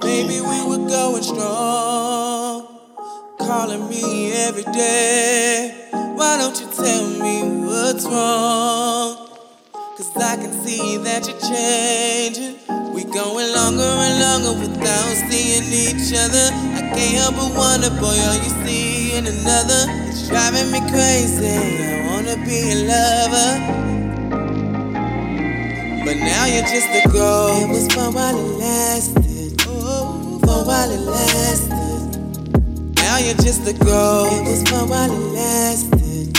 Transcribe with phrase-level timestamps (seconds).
[0.00, 2.66] Baby, we were going strong.
[3.38, 5.88] Calling me every day.
[5.90, 9.28] Why don't you tell me what's wrong?
[9.96, 12.56] Cause I can see that you're changing.
[12.92, 16.50] We going longer and longer without seeing each other.
[16.76, 19.86] I can't help but wonder, boy, are you seeing another?
[20.08, 21.46] It's driving me crazy.
[21.46, 23.86] I wanna be a lover.
[26.04, 27.48] But now you're just a girl.
[27.62, 28.12] It was while
[33.16, 34.26] Now you're just a girl.
[34.26, 36.36] It was for while it lasted.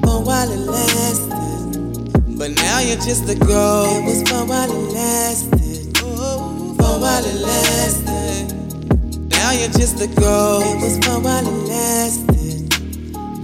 [0.00, 2.38] For while it lasted.
[2.38, 3.84] But now you're just a girl.
[3.98, 5.98] It was for while it lasted.
[5.98, 9.28] Oh, for while it lasted.
[9.28, 10.62] Now you're just a girl.
[10.62, 12.72] It was for while it lasted.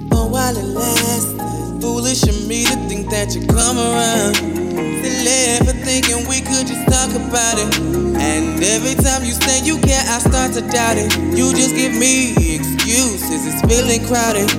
[0.09, 1.83] For while it lasted.
[1.83, 4.57] Foolish of me to think that you come around
[5.65, 7.79] for thinking we could just talk about it.
[8.19, 11.13] And every time you say you care, I start to doubt it.
[11.37, 12.46] You just give me
[12.97, 14.51] excuses, it's feeling crowded.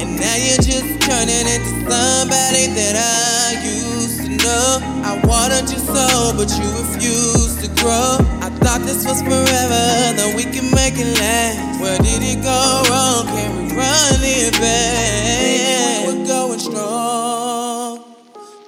[0.00, 4.78] And now you're just turning into somebody that I used to know.
[5.04, 8.18] I wanted you so, but you refused to grow.
[8.44, 11.80] I thought this was forever, that we can make it last.
[11.80, 13.26] Where did it go wrong?
[13.26, 16.06] Can we run it back?
[16.06, 18.04] We were going strong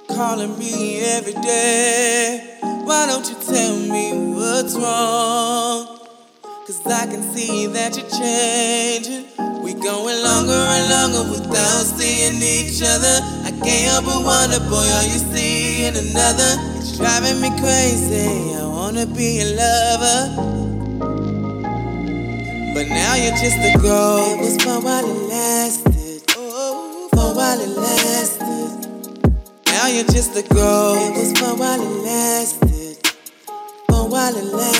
[0.07, 2.57] calling me every day.
[2.61, 6.02] Why don't you tell me what's wrong?
[6.65, 9.27] Cause I can see that you're changing.
[9.61, 13.19] We going longer and longer without seeing each other.
[13.43, 16.55] I can't help but wonder, boy, are you seeing another?
[16.79, 18.55] It's driving me crazy.
[18.55, 20.19] I wanna be a lover.
[22.73, 24.23] But now you're just a girl.
[24.31, 26.23] It was for while it lasted.
[26.37, 28.87] Oh, for while it lasted.
[29.67, 30.95] Now you're just a girl.
[30.95, 33.05] It was for while it lasted.
[33.89, 34.72] For while it lasted.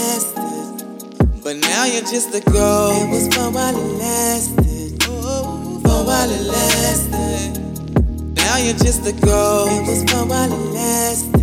[1.54, 2.90] But now you're just a girl.
[3.04, 5.04] It was for while it lasted.
[5.04, 7.62] Oh, for while it lasted.
[8.38, 9.68] Now you're just a girl.
[9.68, 11.32] It was for while it lasted.
[11.32, 11.43] For while it